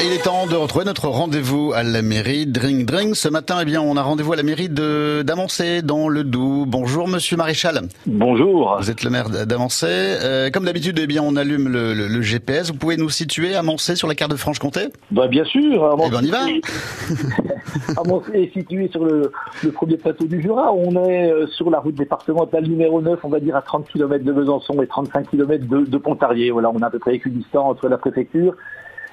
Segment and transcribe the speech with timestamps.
[0.00, 3.16] Et il est temps de retrouver notre rendez-vous à la mairie Drink Drink.
[3.16, 6.64] Ce matin, eh bien, on a rendez-vous à la mairie de d'Amancé, dans le Doubs.
[6.66, 7.82] Bonjour, monsieur Maréchal.
[8.06, 8.78] Bonjour.
[8.80, 9.86] Vous êtes le maire d'Amancé.
[9.88, 12.70] Euh, comme d'habitude, eh bien, on allume le, le, le, GPS.
[12.70, 14.88] Vous pouvez nous situer Amancé sur la carte de Franche-Comté?
[15.10, 15.84] Bah, bien sûr.
[15.84, 17.98] Amancé, eh ben, on y va.
[18.00, 19.30] Amancé est situé sur le,
[19.62, 20.72] le, premier plateau du Jura.
[20.72, 24.24] On est euh, sur la route départementale numéro 9, on va dire à 30 km
[24.24, 26.50] de Besançon et 35 km de, de Pontarlier.
[26.50, 28.54] Voilà, on a à peu près équidistant entre la préfecture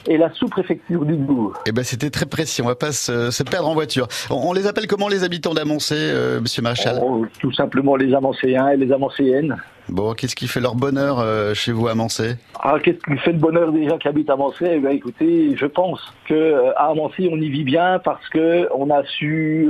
[0.08, 1.54] et la sous-préfecture du Doubs.
[1.66, 2.62] Eh ben, c'était très précis.
[2.62, 4.08] On va pas se, se perdre en voiture.
[4.30, 8.14] On, on, les appelle comment les habitants d'Amancé, euh, Monsieur Maréchal oh, Tout simplement les
[8.14, 9.58] Amancéens et les Amancéennes.
[9.90, 12.36] Bon, qu'est-ce qui fait leur bonheur euh, chez vous à Amancé?
[12.60, 14.66] Ah, qu'est-ce qui fait le bonheur des gens qui habitent à Amancé?
[14.70, 18.68] Eh bien, écoutez, je pense que euh, à Amancé, on y vit bien parce que
[18.76, 19.70] on a su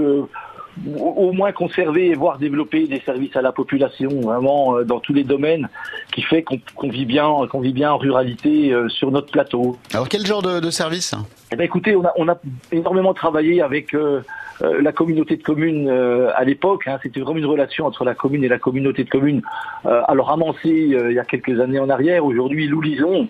[1.00, 5.14] au moins conserver et voir développer des services à la population, vraiment euh, dans tous
[5.14, 5.70] les domaines,
[6.14, 9.78] qui fait qu'on qu vit bien, qu'on vit bien en ruralité euh, sur notre plateau.
[9.94, 11.14] Alors quel genre de, de service?
[11.52, 12.38] Eh bien, écoutez, on a, on a
[12.72, 14.22] énormément travaillé avec euh,
[14.62, 16.88] la communauté de communes euh, à l'époque.
[16.88, 19.42] Hein, C'était vraiment une relation entre la commune et la communauté de communes.
[19.86, 23.28] Alors Amancé, il y a quelques années en arrière, aujourd'hui Loulison,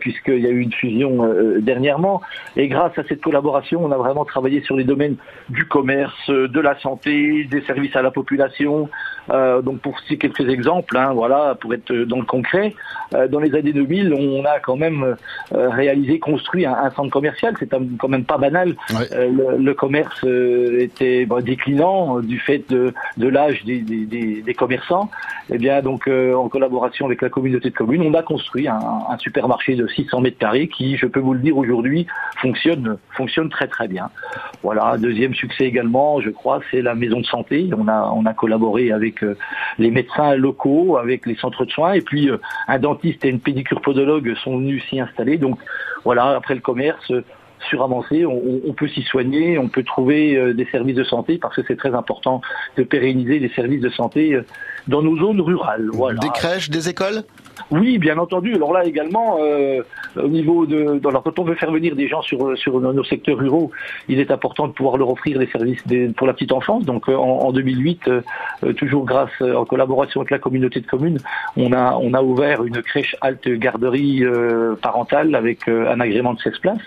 [0.00, 1.28] puisqu'il y a eu une fusion
[1.60, 2.20] dernièrement.
[2.56, 5.16] Et grâce à cette collaboration, on a vraiment travaillé sur les domaines
[5.48, 8.88] du commerce, de la santé, des services à la population.
[9.28, 12.74] donc pour citer quelques exemples, hein, voilà, pour être dans le concret,
[13.30, 15.16] dans les années 2000, on a quand même
[15.52, 17.54] réalisé, construit un, un centre commercial.
[17.58, 18.74] C'est quand même pas banal.
[18.90, 19.28] Ouais.
[19.28, 25.10] Le, le, commerce était bon, déclinant du fait de, de l'âge des, des, des, commerçants.
[25.50, 28.78] Et bien donc euh, en collaboration avec la communauté de communes, on a construit un,
[29.08, 32.06] un, supermarché de 600 mètres carrés qui, je peux vous le dire aujourd'hui,
[32.36, 34.10] fonctionne fonctionne très très bien.
[34.62, 37.70] Voilà, deuxième succès également, je crois, c'est la maison de santé.
[37.76, 39.36] On a on a collaboré avec euh,
[39.78, 43.40] les médecins locaux, avec les centres de soins, et puis euh, un dentiste et une
[43.40, 45.38] pédicure podologue sont venus s'y installer.
[45.38, 45.58] Donc
[46.04, 47.12] voilà, après le commerce
[47.68, 51.38] sur Amancé, on, on peut s'y soigner, on peut trouver euh, des services de santé
[51.38, 52.40] parce que c'est très important
[52.76, 54.44] de pérenniser les services de santé euh,
[54.88, 55.88] dans nos zones rurales.
[56.20, 57.22] Des crèches, des écoles?
[57.72, 58.54] Oui, bien entendu.
[58.54, 59.82] Alors là également, euh,
[60.16, 63.38] au niveau de, alors quand on veut faire venir des gens sur sur nos secteurs
[63.38, 63.70] ruraux,
[64.08, 66.84] il est important de pouvoir leur offrir des services des, pour la petite enfance.
[66.84, 71.18] Donc en, en 2008, euh, toujours grâce en collaboration avec la communauté de communes,
[71.56, 76.40] on a on a ouvert une crèche halte garderie euh, parentale avec un agrément de
[76.40, 76.78] 16 places.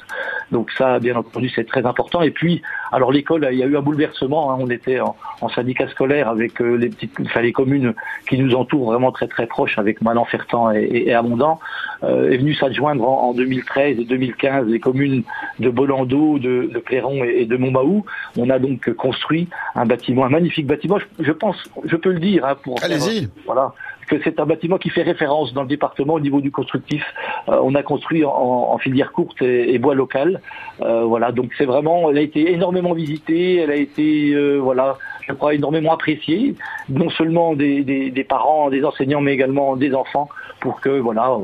[0.51, 2.21] Donc ça, bien entendu, c'est très important.
[2.21, 2.61] Et puis,
[2.91, 4.51] alors l'école, il y a eu un bouleversement.
[4.51, 4.57] Hein.
[4.59, 7.93] On était en, en, syndicat scolaire avec les petites, enfin les communes
[8.29, 11.59] qui nous entourent vraiment très très proches, avec Malan-Fertan et, et Amondant,
[12.03, 15.23] euh, est venu s'adjoindre en, en, 2013 et 2015 les communes
[15.59, 18.05] de Bolando, de, de Cléron et, et de Montbaou.
[18.37, 20.99] On a donc construit un bâtiment, un magnifique bâtiment.
[20.99, 23.29] Je, je pense, je peux le dire, hein, pour allez-y.
[23.45, 23.73] Voilà,
[24.05, 27.03] que c'est un bâtiment qui fait référence dans le département au niveau du constructif.
[27.49, 30.41] Euh, on a construit en, filière courte et, et bois local.
[30.81, 34.97] Euh, voilà, donc c'est vraiment, elle a été énormément visitée, elle a été, euh, voilà,
[35.27, 36.55] je crois énormément appréciée,
[36.89, 41.35] non seulement des, des, des, parents, des enseignants, mais également des enfants, pour que voilà,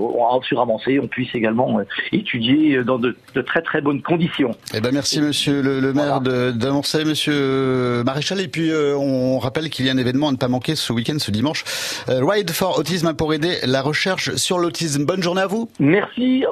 [0.44, 4.52] sur avancé, on puisse également euh, étudier dans de, de, très très bonnes conditions.
[4.74, 6.52] Eh ben merci Monsieur le, le maire voilà.
[6.52, 10.38] d'Avancé, Monsieur Maréchal, et puis euh, on rappelle qu'il y a un événement à ne
[10.38, 11.64] pas manquer ce week-end, ce dimanche,
[12.10, 15.06] euh, Ride for Autisme pour aider la recherche sur l'autisme.
[15.06, 15.70] Bonne journée à vous.
[15.80, 16.46] Merci.